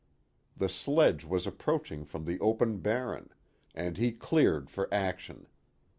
The 0.57 0.67
sledge 0.67 1.25
was 1.25 1.45
approaching 1.45 2.05
from 2.05 2.25
the 2.25 2.39
open 2.39 2.79
Barren, 2.79 3.29
and 3.75 3.97
he 3.99 4.11
cleared 4.11 4.67
for 4.67 4.91
action. 4.91 5.45